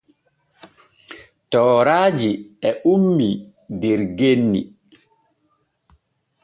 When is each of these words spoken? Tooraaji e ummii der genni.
Tooraaji 1.51 2.31
e 2.69 2.71
ummii 2.93 3.35
der 3.81 4.01
genni. 4.17 4.61